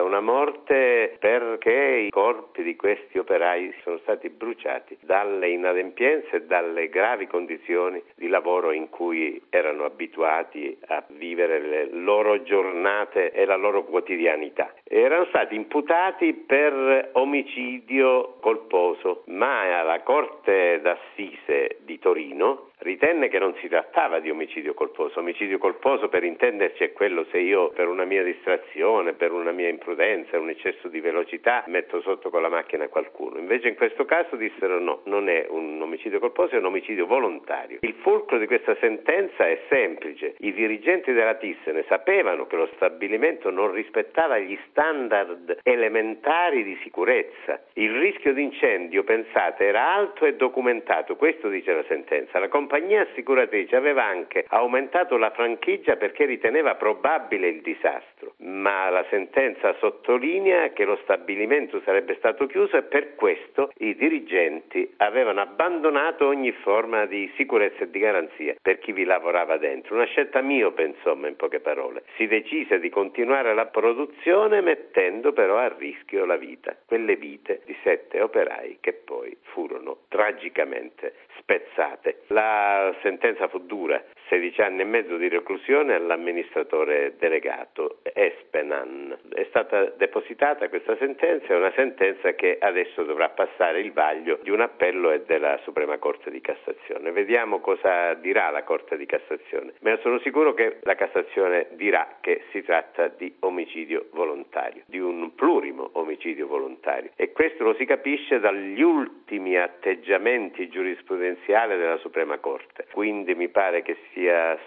una 0.00 0.20
morte 0.20 1.16
perché 1.18 2.06
i 2.06 2.10
corpi 2.10 2.62
di 2.62 2.76
questi 2.76 3.18
operai 3.18 3.74
sono 3.82 3.98
stati 3.98 4.28
bruciati 4.28 4.96
dalle 5.00 5.48
inadempienze 5.48 6.36
e 6.36 6.42
dalle 6.42 6.88
gravi 6.88 7.26
condizioni 7.26 8.02
di 8.16 8.28
lavoro 8.28 8.72
in 8.72 8.88
cui 8.90 9.42
erano 9.50 9.84
abituati 9.84 10.78
a 10.86 11.02
vivere 11.08 11.60
le 11.60 11.88
loro 11.90 12.42
giornate 12.42 13.32
e 13.32 13.44
la 13.44 13.56
loro 13.56 13.84
quotidianità. 13.84 14.72
Erano 14.84 15.24
stati 15.26 15.54
imputati 15.54 16.32
per 16.34 17.10
omicidio 17.12 18.36
colposo, 18.40 19.24
ma 19.26 19.82
la 19.82 20.00
Corte 20.02 20.80
d'Assise 20.80 21.78
di 21.80 21.98
Torino 21.98 22.70
ritenne 22.78 23.28
che 23.28 23.38
non 23.38 23.54
si 23.60 23.68
trattava 23.68 24.20
di 24.20 24.30
omicidio 24.30 24.74
colposo. 24.74 25.20
Omicidio 25.20 25.58
colposo 25.58 26.08
per 26.08 26.24
intenderci 26.24 26.84
è 26.84 26.92
quello 26.92 27.24
se 27.30 27.38
io 27.38 27.70
per 27.70 27.88
una 27.88 28.04
mia 28.04 28.22
distrazione, 28.22 29.14
per 29.14 29.32
una 29.32 29.52
mia 29.52 29.68
imprudenza, 29.68 30.38
un 30.38 30.50
eccesso 30.50 30.88
di 30.88 31.00
velocità 31.00 31.64
metto 31.66 32.00
sotto 32.00 32.30
con 32.30 32.42
la 32.42 32.48
macchina 32.48 32.88
qualcuno. 32.88 33.38
Invece 33.38 33.68
in 33.68 33.76
questo 33.76 34.04
caso 34.04 34.36
dissero 34.36 34.78
no, 34.78 35.00
non 35.04 35.28
è 35.28 35.46
un 35.48 35.80
omicidio 35.80 36.18
colposo, 36.18 36.54
è 36.54 36.58
un 36.58 36.66
omicidio 36.66 37.06
volontario. 37.06 37.78
Il 37.80 37.94
fulcro 38.02 38.38
di 38.38 38.46
questa 38.46 38.76
sentenza 38.80 39.46
è 39.46 39.60
semplice. 39.68 40.34
I 40.38 40.52
dirigenti 40.52 41.12
della 41.12 41.34
Thyssen 41.34 41.82
sapevano 41.88 42.46
che 42.46 42.56
lo 42.56 42.68
stabilimento 42.74 43.50
non 43.50 43.72
rispettava 43.72 44.38
gli 44.38 44.58
standard 44.70 45.58
elementari 45.62 46.62
di 46.64 46.78
sicurezza. 46.82 47.60
Il 47.74 47.92
rischio 47.98 48.32
di 48.32 48.42
incendio, 48.42 49.04
pensate, 49.04 49.64
era 49.64 49.92
alto 49.92 50.26
e 50.26 50.34
documentato. 50.34 51.16
Questo 51.16 51.48
dice 51.48 51.72
la 51.72 51.84
sentenza. 51.88 52.38
La 52.38 52.48
compagnia 52.74 53.02
assicuratrice 53.02 53.76
aveva 53.76 54.04
anche 54.04 54.44
aumentato 54.48 55.16
la 55.16 55.30
franchigia 55.30 55.94
perché 55.94 56.26
riteneva 56.26 56.74
probabile 56.74 57.46
il 57.46 57.62
disastro, 57.62 58.33
ma 58.44 58.90
la 58.90 59.04
sentenza 59.08 59.74
sottolinea 59.78 60.70
che 60.72 60.84
lo 60.84 60.98
stabilimento 61.02 61.80
sarebbe 61.84 62.14
stato 62.16 62.46
chiuso 62.46 62.76
e 62.76 62.82
per 62.82 63.14
questo 63.14 63.70
i 63.78 63.94
dirigenti 63.94 64.92
avevano 64.98 65.40
abbandonato 65.40 66.26
ogni 66.26 66.52
forma 66.52 67.06
di 67.06 67.30
sicurezza 67.36 67.84
e 67.84 67.90
di 67.90 67.98
garanzia 67.98 68.54
per 68.60 68.78
chi 68.78 68.92
vi 68.92 69.04
lavorava 69.04 69.56
dentro. 69.56 69.94
Una 69.94 70.04
scelta 70.04 70.40
miope, 70.40 70.82
insomma, 70.82 71.28
in 71.28 71.36
poche 71.36 71.60
parole. 71.60 72.02
Si 72.16 72.26
decise 72.26 72.78
di 72.78 72.90
continuare 72.90 73.54
la 73.54 73.66
produzione 73.66 74.60
mettendo 74.60 75.32
però 75.32 75.56
a 75.58 75.74
rischio 75.76 76.24
la 76.24 76.36
vita, 76.36 76.76
quelle 76.86 77.16
vite 77.16 77.62
di 77.64 77.76
sette 77.82 78.20
operai 78.20 78.78
che 78.80 78.92
poi 78.92 79.36
furono 79.42 79.98
tragicamente 80.08 81.14
spezzate. 81.38 82.22
La 82.28 82.94
sentenza 83.02 83.48
fu 83.48 83.58
dura, 83.60 84.02
16 84.34 84.62
anni 84.62 84.80
e 84.80 84.84
mezzo 84.84 85.16
di 85.16 85.28
reclusione 85.28 85.94
all'amministratore 85.94 87.14
delegato 87.18 87.98
Espenan. 88.02 89.16
È 89.32 89.46
stata 89.48 89.92
depositata 89.96 90.68
questa 90.68 90.96
sentenza, 90.96 91.54
è 91.54 91.56
una 91.56 91.72
sentenza 91.76 92.32
che 92.32 92.56
adesso 92.58 93.04
dovrà 93.04 93.28
passare 93.28 93.78
il 93.78 93.92
vaglio 93.92 94.40
di 94.42 94.50
un 94.50 94.60
appello 94.60 95.12
e 95.12 95.22
della 95.24 95.56
Suprema 95.62 95.98
Corte 95.98 96.32
di 96.32 96.40
Cassazione. 96.40 97.12
Vediamo 97.12 97.60
cosa 97.60 98.14
dirà 98.14 98.50
la 98.50 98.64
Corte 98.64 98.96
di 98.96 99.06
Cassazione, 99.06 99.74
ma 99.82 99.96
sono 99.98 100.18
sicuro 100.18 100.52
che 100.52 100.78
la 100.82 100.96
Cassazione 100.96 101.68
dirà 101.74 102.16
che 102.20 102.42
si 102.50 102.62
tratta 102.62 103.06
di 103.06 103.36
omicidio 103.40 104.06
volontario, 104.10 104.82
di 104.86 104.98
un 104.98 105.32
plurimo 105.36 105.90
omicidio 105.92 106.48
volontario 106.48 107.10
e 107.14 107.30
questo 107.30 107.62
lo 107.62 107.74
si 107.74 107.84
capisce 107.84 108.40
dagli 108.40 108.82
ultimi 108.82 109.56
atteggiamenti 109.56 110.68
giurisprudenziali 110.68 111.76
della 111.76 111.98
Suprema 111.98 112.38
Corte. 112.38 112.86
Quindi 112.90 113.36
mi 113.36 113.48
pare 113.48 113.82
che 113.82 113.96
sia 114.12 114.23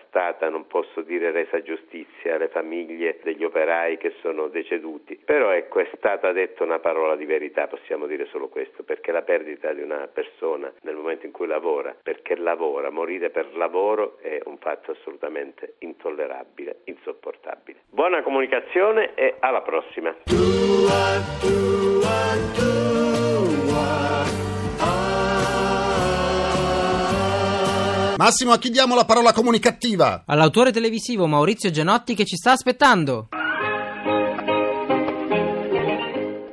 stata, 0.07 0.49
non 0.49 0.67
posso 0.67 1.01
dire 1.01 1.31
resa 1.31 1.61
giustizia 1.61 2.35
alle 2.35 2.49
famiglie 2.49 3.19
degli 3.23 3.43
operai 3.43 3.97
che 3.97 4.13
sono 4.21 4.47
deceduti, 4.47 5.19
però 5.23 5.51
ecco 5.51 5.79
è 5.79 5.89
stata 5.95 6.31
detta 6.31 6.63
una 6.63 6.79
parola 6.79 7.15
di 7.15 7.25
verità, 7.25 7.67
possiamo 7.67 8.05
dire 8.05 8.25
solo 8.25 8.47
questo, 8.47 8.83
perché 8.83 9.11
la 9.11 9.21
perdita 9.21 9.73
di 9.73 9.81
una 9.81 10.07
persona 10.11 10.71
nel 10.81 10.95
momento 10.95 11.25
in 11.25 11.31
cui 11.31 11.47
lavora, 11.47 11.95
perché 12.01 12.35
lavora, 12.35 12.89
morire 12.89 13.29
per 13.29 13.55
lavoro 13.55 14.17
è 14.19 14.39
un 14.45 14.57
fatto 14.57 14.91
assolutamente 14.91 15.75
intollerabile, 15.79 16.81
insopportabile. 16.85 17.79
Buona 17.89 18.21
comunicazione 18.21 19.13
e 19.15 19.35
alla 19.39 19.61
prossima. 19.61 20.15
Massimo, 28.17 28.51
a 28.51 28.57
chi 28.57 28.71
diamo 28.71 28.95
la 28.95 29.05
parola 29.05 29.31
comunicativa? 29.31 30.23
All'autore 30.25 30.71
televisivo 30.71 31.27
Maurizio 31.27 31.69
Gianotti 31.69 32.15
che 32.15 32.25
ci 32.25 32.35
sta 32.35 32.53
aspettando. 32.53 33.27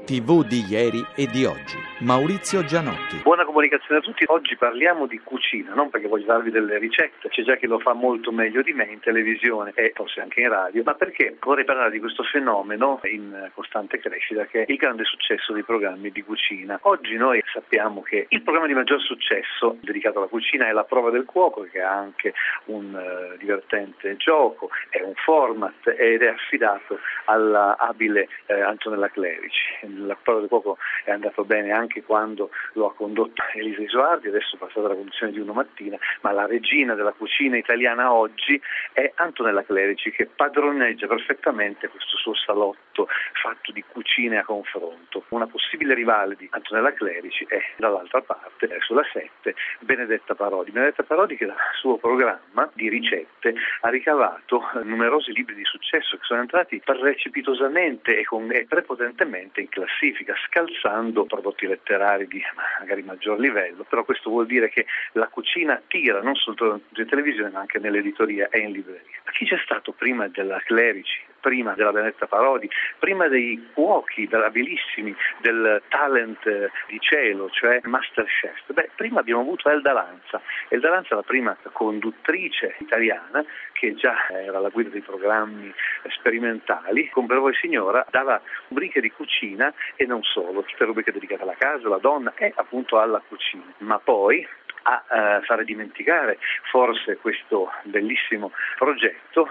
TV 0.05 0.47
di 0.47 0.63
ieri 0.69 1.03
e 1.17 1.27
di 1.27 1.47
oggi. 1.47 1.84
Maurizio 1.99 2.65
Gianotti. 2.65 3.21
Buona 3.23 3.45
comunicazione 3.45 4.01
a 4.01 4.03
tutti. 4.03 4.25
Oggi 4.27 4.57
parliamo 4.57 5.07
di 5.07 5.21
cucina, 5.21 5.75
non 5.75 5.91
perché 5.91 6.09
voglio 6.09 6.27
darvi 6.27 6.51
delle 6.51 6.79
ricette, 6.79 7.29
c'è 7.29 7.43
già 7.45 7.55
chi 7.55 7.67
lo 7.67 7.79
fa 7.79 7.93
molto 7.93 8.33
meglio 8.33 8.63
di 8.63 8.73
me 8.73 8.85
in 8.85 8.99
televisione 8.99 9.71
e 9.77 9.93
forse 9.95 10.21
anche 10.21 10.41
in 10.41 10.49
radio, 10.49 10.83
ma 10.85 10.95
perché 10.95 11.37
vorrei 11.41 11.65
parlare 11.65 11.93
di 11.93 12.01
questo 12.01 12.25
fenomeno 12.25 12.99
in 13.05 13.49
costante 13.55 14.01
crescita 14.01 14.45
che 14.47 14.65
è 14.65 14.73
il 14.73 14.77
grande 14.77 15.05
successo 15.05 15.53
dei 15.53 15.63
programmi 15.63 16.11
di 16.11 16.23
cucina. 16.23 16.79
Oggi 16.83 17.15
noi 17.15 17.41
sappiamo 17.53 18.03
che 18.03 18.27
il 18.29 18.43
programma 18.43 18.67
di 18.67 18.75
maggior 18.75 19.01
successo 19.01 19.79
dedicato 19.81 20.19
alla 20.19 20.27
cucina 20.27 20.67
è 20.67 20.73
La 20.73 20.85
prova 20.85 21.11
del 21.11 21.25
cuoco, 21.25 21.63
che 21.63 21.81
ha 21.81 21.93
anche 21.93 22.35
un 22.67 22.93
uh, 22.93 23.37
divertente 23.39 24.17
gioco, 24.17 24.69
è 24.91 25.01
un 25.01 25.15
format 25.15 25.95
ed 25.97 26.23
è 26.23 26.29
affidato 26.29 26.99
alla 27.27 27.77
abile 27.79 28.29
eh, 28.47 28.61
Antonella 28.61 29.09
Clerici. 29.09 29.63
La 30.05 30.17
prova 30.21 30.41
del 30.41 30.49
cuoco 30.49 30.77
è 31.05 31.13
andato 31.13 31.45
bene 31.45 31.71
anche 31.71 31.94
anche 31.95 32.03
quando 32.03 32.51
lo 32.73 32.87
ha 32.87 32.95
condotto 32.95 33.43
Elisa 33.55 33.81
Isoardi, 33.81 34.29
adesso 34.29 34.57
passata 34.57 34.87
alla 34.87 34.97
condizione 34.97 35.31
di 35.31 35.39
una 35.39 35.53
mattina, 35.53 35.97
ma 36.23 36.33
la 36.33 36.47
regina 36.47 36.95
della 36.95 37.13
cucina 37.13 37.57
italiana 37.57 38.13
oggi 38.13 38.61
è 38.93 39.13
Antonella 39.15 39.63
Clerici 39.63 40.11
che 40.11 40.27
padroneggia 40.27 41.07
perfettamente 41.07 41.89
questo 41.89 42.17
suo 42.17 42.35
salotto 42.35 43.07
fatto 43.41 43.71
di 43.73 43.85
cucine 43.87 44.39
a 44.39 44.45
confronto. 44.45 45.25
Una 45.29 45.47
possibile 45.47 45.95
rivale 45.95 46.35
di 46.37 46.49
Antonella 46.51 46.93
Clerici 46.93 47.45
è 47.49 47.61
dall'altra 47.77 48.23
parte, 48.23 48.69
sulla 48.81 49.05
7, 49.13 49.55
Benedetta 49.81 50.35
Parodi. 50.35 50.71
Benedetta 50.73 51.03
Parodi 51.03 51.37
che 51.37 51.47
dal 51.47 51.57
suo 51.79 51.99
programma 51.99 52.69
di 52.73 52.89
ricette 52.89 53.55
ha 53.83 53.89
ricavato 53.89 54.63
numerosi 54.83 55.33
libri 55.33 55.55
di 55.55 55.65
successo 55.65 56.17
che 56.17 56.25
sono 56.25 56.41
entrati 56.41 56.81
precipitosamente 56.85 58.19
e, 58.19 58.25
con, 58.25 58.51
e 58.51 58.65
prepotentemente 58.67 59.61
in 59.61 59.69
classifica, 59.69 60.35
scalzando 60.47 61.25
prodotti 61.25 61.67
letterari 61.75 62.27
di 62.27 62.41
magari 62.79 63.03
maggior 63.03 63.39
livello, 63.39 63.85
però 63.85 64.05
questo 64.05 64.31
vuol 64.31 64.47
dire 64.47 64.69
che 64.69 64.87
la 65.13 65.29
cucina 65.29 65.81
tira 65.87 66.21
non 66.23 66.35
soltanto 66.35 67.01
in 67.01 67.07
televisione 67.07 67.51
ma 67.51 67.61
anche 67.61 67.79
nell'editoria 67.79 68.49
e 68.49 68.61
in 68.61 68.73
libreria. 68.73 69.21
Ma 69.25 69.33
chi 69.33 69.45
c'è 69.45 69.59
stato 69.63 69.93
prima 69.93 70.29
della 70.29 70.59
Clerici, 70.61 71.21
prima 71.45 71.75
della 71.75 71.93
Benetta 71.93 72.27
Parodi, 72.27 72.71
prima 72.99 73.29
dei 73.29 73.69
cuochi 73.75 74.27
abilissimi 74.33 75.15
del 75.43 75.83
talent 75.89 76.71
di 76.87 76.99
cielo, 77.01 77.51
cioè 77.51 77.81
Masterchef? 77.83 78.73
Beh, 78.73 78.89
prima 78.97 79.21
abbiamo 79.21 79.43
avuto 79.43 79.69
Elda 79.69 79.93
Lanza. 79.93 80.41
Elda 80.69 80.89
Lanza 80.89 81.13
è 81.13 81.17
la 81.17 81.23
prima 81.23 81.55
conduttrice 81.73 82.77
italiana 82.79 83.45
che 83.75 83.95
già 83.95 84.27
era 84.31 84.57
alla 84.57 84.71
guida 84.71 84.89
dei 84.89 85.03
programmi 85.03 85.71
sperimentali, 86.09 87.11
con 87.11 87.27
Bravo 87.27 87.51
e 87.51 87.55
Signora 87.61 88.07
dava 88.11 88.41
rubriche 88.69 89.03
di 89.03 89.11
cucina 89.11 89.71
e 89.97 90.07
non 90.07 90.23
solo, 90.23 90.63
tutte 90.63 90.87
rubriche 90.87 91.13
dedicate 91.13 91.43
alla 91.43 91.57
casa, 91.59 91.89
alla 91.89 91.99
donna 91.99 92.33
e 92.37 92.55
appunto 92.57 92.99
alla 92.99 93.21
cucina. 93.29 93.65
Ma 93.81 93.99
poi 93.99 94.49
a 94.85 95.05
eh, 95.11 95.43
fare 95.45 95.65
dimenticare 95.65 96.39
forse 96.71 97.17
questo 97.17 97.71
bellissimo 97.85 98.53
progetto, 98.77 99.49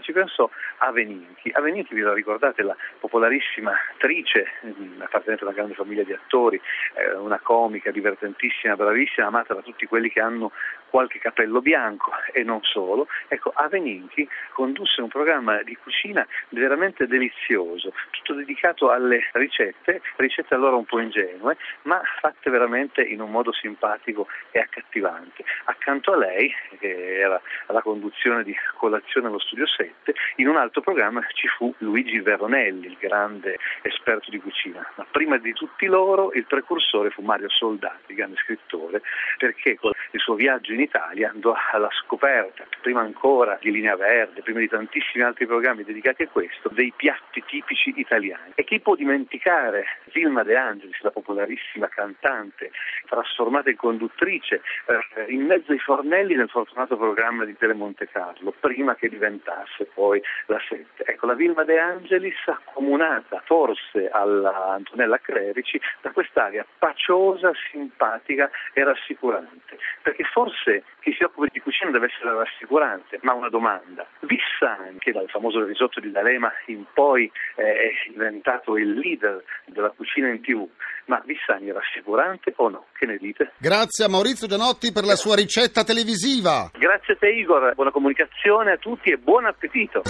ci 0.00 0.12
pensò 0.12 0.48
Aveninchi. 0.78 1.50
Aveninchi, 1.52 1.94
vi 1.94 2.04
ricordate, 2.12 2.62
la 2.62 2.76
popolarissima 3.00 3.72
attrice, 3.94 4.46
mm, 4.64 5.00
appartenente 5.00 5.42
a 5.42 5.48
una 5.48 5.56
grande 5.56 5.74
famiglia 5.74 6.04
di 6.04 6.12
attori, 6.12 6.60
eh, 6.94 7.14
una 7.16 7.40
comica 7.40 7.90
divertentissima, 7.90 8.76
bravissima, 8.76 9.26
amata 9.26 9.54
da 9.54 9.62
tutti 9.62 9.86
quelli 9.86 10.10
che 10.10 10.20
hanno 10.20 10.52
qualche 10.88 11.18
capello 11.18 11.60
bianco 11.60 12.12
e 12.32 12.42
non 12.42 12.62
solo. 12.62 13.08
Ecco, 13.28 13.50
Aveninchi 13.54 14.28
condusse 14.52 15.00
un 15.00 15.08
programma 15.08 15.62
di 15.62 15.76
cucina 15.76 16.26
veramente 16.50 17.06
delizioso, 17.06 17.92
tutto 18.10 18.34
dedicato 18.34 18.90
alle 18.90 19.28
ricette, 19.32 20.00
ricette 20.16 20.54
allora 20.54 20.76
un 20.76 20.84
po' 20.84 21.00
ingenue, 21.00 21.56
ma 21.82 22.00
fatte 22.20 22.50
veramente 22.50 23.02
in 23.02 23.20
un 23.20 23.30
modo 23.30 23.52
simpatico 23.52 24.28
e 24.50 24.60
accattivante. 24.66 25.44
Accanto 25.64 26.12
a 26.12 26.16
lei, 26.16 26.52
che 26.78 27.18
era 27.18 27.40
alla 27.66 27.82
conduzione 27.82 28.42
di 28.42 28.54
colazione 28.76 29.28
allo 29.28 29.38
studio 29.38 29.66
7, 29.66 30.14
in 30.36 30.48
un 30.48 30.56
altro 30.56 30.80
programma 30.80 31.24
ci 31.32 31.48
fu 31.48 31.74
Luigi 31.78 32.20
Veronelli, 32.20 32.86
il 32.86 32.96
grande 32.98 33.58
esperto 33.82 34.30
di 34.30 34.38
cucina. 34.38 34.86
Ma 34.96 35.06
prima 35.10 35.38
di 35.38 35.52
tutti 35.52 35.86
loro 35.86 36.32
il 36.32 36.44
precursore 36.44 37.10
fu 37.10 37.22
Mario 37.22 37.48
Soldati, 37.48 38.14
grande 38.14 38.36
scrittore, 38.36 39.02
perché 39.38 39.76
con 39.76 39.92
il 40.10 40.20
suo 40.20 40.34
viaggio 40.34 40.72
in 40.72 40.80
Italia 40.80 41.30
andò 41.30 41.54
alla 41.72 41.90
scoperta, 41.92 42.64
prima 42.80 43.00
ancora 43.00 43.58
di 43.60 43.70
Linea 43.70 43.96
Verde, 43.96 44.42
prima 44.42 44.60
di 44.60 44.68
tantissimi 44.68 45.24
altri 45.24 45.46
programmi 45.46 45.84
dedicati 45.84 46.22
a 46.22 46.28
questo, 46.28 46.68
dei 46.70 46.92
piatti 46.94 47.42
tipici 47.46 47.92
italiani. 47.96 48.52
E 48.54 48.64
chi 48.64 48.80
può 48.80 48.94
dimenticare 48.94 49.84
Vilma 50.12 50.42
De 50.42 50.56
Angelis, 50.56 51.00
la 51.00 51.10
popolarissima 51.10 51.88
cantante, 51.88 52.70
trasformata 53.06 53.70
in 53.70 53.76
conduttrice, 53.76 54.55
eh, 54.56 55.32
in 55.32 55.44
mezzo 55.46 55.72
ai 55.72 55.78
fornelli 55.78 56.34
del 56.34 56.48
fortunato 56.48 56.96
programma 56.96 57.44
di 57.44 57.56
Telemonte 57.56 58.08
Carlo, 58.08 58.54
prima 58.58 58.94
che 58.94 59.08
diventasse 59.08 59.88
poi 59.92 60.22
la 60.46 60.60
7. 60.68 61.04
Ecco, 61.04 61.26
la 61.26 61.34
Vilma 61.34 61.64
De 61.64 61.78
Angelis 61.78 62.36
accomunata 62.46 63.42
forse 63.44 64.08
alla 64.08 64.72
Antonella 64.72 65.18
Clerici 65.18 65.80
da 66.00 66.10
quest'aria 66.10 66.66
paciosa, 66.78 67.52
simpatica 67.70 68.50
e 68.72 68.84
rassicurante, 68.84 69.78
perché 70.02 70.24
forse 70.24 70.84
chi 71.00 71.12
si 71.12 71.22
occupa 71.22 71.46
di 71.50 71.60
cucina 71.60 71.90
deve 71.90 72.06
essere 72.06 72.32
rassicurante, 72.32 73.18
ma 73.22 73.32
una 73.32 73.48
domanda. 73.48 74.06
Vissani, 74.20 74.98
che 74.98 75.12
dal 75.12 75.28
famoso 75.28 75.64
risotto 75.64 76.00
di 76.00 76.10
D'Alema 76.10 76.52
in 76.66 76.84
poi 76.92 77.30
eh, 77.56 77.62
è 77.62 77.92
diventato 78.08 78.76
il 78.76 78.94
leader 78.94 79.42
della 79.66 79.90
cucina 79.90 80.28
in 80.28 80.40
tv, 80.40 80.68
ma 81.06 81.22
Vissani 81.24 81.68
è 81.68 81.72
rassicurante 81.72 82.52
o 82.56 82.68
no? 82.68 82.86
Che 82.96 83.06
ne 83.06 83.16
dite? 83.16 83.52
Grazie 83.58 84.04
a 84.04 84.08
Maurizio 84.08 84.46
Gianotti 84.46 84.92
per 84.92 85.04
la 85.04 85.16
sua 85.16 85.34
ricetta 85.34 85.84
televisiva. 85.84 86.70
Grazie 86.78 87.14
a 87.14 87.16
te 87.16 87.28
Igor, 87.28 87.74
buona 87.74 87.90
comunicazione 87.90 88.72
a 88.72 88.76
tutti 88.76 89.10
e 89.10 89.16
buon 89.16 89.46
appetito. 89.46 90.02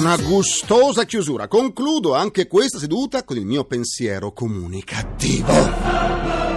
Una 0.00 0.16
gustosa 0.16 1.04
chiusura. 1.04 1.46
Concludo 1.46 2.14
anche 2.14 2.46
questa 2.46 2.78
seduta 2.78 3.22
con 3.22 3.36
il 3.36 3.44
mio 3.44 3.64
pensiero 3.64 4.32
comunicativo. 4.32 6.49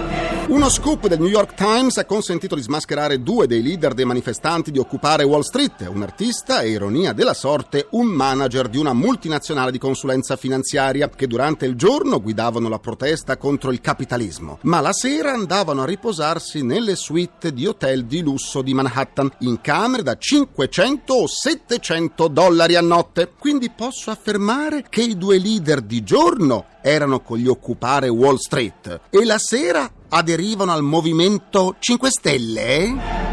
Uno 0.46 0.68
scoop 0.68 1.08
del 1.08 1.18
New 1.18 1.28
York 1.28 1.54
Times 1.54 1.96
ha 1.96 2.04
consentito 2.04 2.54
di 2.54 2.60
smascherare 2.60 3.22
due 3.22 3.46
dei 3.46 3.62
leader 3.62 3.94
dei 3.94 4.04
manifestanti 4.04 4.70
di 4.70 4.78
occupare 4.78 5.24
Wall 5.24 5.40
Street, 5.40 5.88
un 5.88 6.02
artista 6.02 6.60
e 6.60 6.68
ironia 6.68 7.14
della 7.14 7.32
sorte, 7.32 7.86
un 7.92 8.08
manager 8.08 8.68
di 8.68 8.76
una 8.76 8.92
multinazionale 8.92 9.70
di 9.70 9.78
consulenza 9.78 10.36
finanziaria 10.36 11.08
che 11.08 11.26
durante 11.26 11.64
il 11.64 11.76
giorno 11.76 12.20
guidavano 12.20 12.68
la 12.68 12.78
protesta 12.78 13.38
contro 13.38 13.72
il 13.72 13.80
capitalismo, 13.80 14.58
ma 14.62 14.80
la 14.80 14.92
sera 14.92 15.32
andavano 15.32 15.80
a 15.80 15.86
riposarsi 15.86 16.62
nelle 16.62 16.94
suite 16.94 17.54
di 17.54 17.66
hotel 17.66 18.04
di 18.04 18.20
lusso 18.20 18.60
di 18.60 18.74
Manhattan, 18.74 19.32
in 19.38 19.62
camere 19.62 20.02
da 20.02 20.18
500 20.18 21.14
o 21.14 21.26
700 21.26 22.28
dollari 22.28 22.76
a 22.76 22.82
notte. 22.82 23.32
Quindi 23.38 23.70
posso 23.70 24.10
affermare 24.10 24.84
che 24.90 25.00
i 25.00 25.16
due 25.16 25.38
leader 25.38 25.80
di 25.80 26.02
giorno 26.04 26.66
erano 26.86 27.20
con 27.20 27.38
gli 27.38 27.48
occupare 27.48 28.08
Wall 28.08 28.36
Street 28.36 29.00
e 29.08 29.24
la 29.24 29.38
sera 29.38 29.90
aderivano 30.10 30.70
al 30.70 30.82
Movimento 30.82 31.76
5 31.78 32.10
Stelle? 32.10 33.32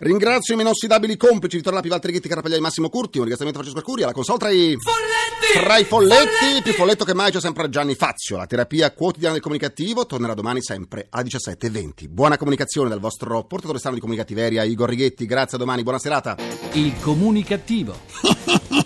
Ringrazio 0.00 0.54
i 0.54 0.56
miei 0.56 0.68
inossidabili 0.68 1.16
complici, 1.16 1.56
Vittorio 1.56 1.78
Lapi, 1.78 1.88
Valtteri 1.88 2.12
Ghitti, 2.12 2.28
Carapagliai, 2.28 2.60
Massimo 2.60 2.88
Curti, 2.88 3.18
un 3.18 3.24
ringraziamento 3.24 3.60
a 3.60 3.62
Francesco 3.62 3.78
Arcuri, 3.78 4.02
alla 4.02 4.12
console 4.12 4.38
tra 4.38 4.50
i... 4.50 4.76
Folletti! 4.78 5.64
Tra 5.64 5.78
i 5.78 5.84
folletti, 5.84 6.26
folletti, 6.26 6.62
più 6.62 6.72
folletto 6.72 7.04
che 7.04 7.14
mai 7.14 7.30
c'è 7.30 7.40
sempre 7.40 7.68
Gianni 7.68 7.94
Fazio. 7.94 8.36
La 8.36 8.46
terapia 8.46 8.92
quotidiana 8.92 9.34
del 9.34 9.42
comunicativo 9.42 10.06
tornerà 10.06 10.34
domani 10.34 10.60
sempre 10.60 11.06
alle 11.10 11.24
17.20. 11.24 12.08
Buona 12.08 12.36
comunicazione 12.36 12.88
dal 12.88 13.00
vostro 13.00 13.44
portatore 13.44 13.78
strano 13.78 13.94
di 13.94 14.00
comunicativeria, 14.00 14.64
Igor 14.64 14.88
Righetti. 14.88 15.24
Grazie, 15.24 15.56
a 15.56 15.60
domani, 15.60 15.82
buona 15.82 15.98
serata. 15.98 16.36
Il 16.72 16.94
comunicativo. 17.00 17.94